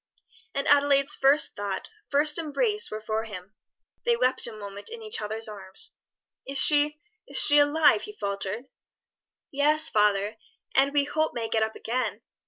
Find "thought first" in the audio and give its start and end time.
1.55-2.39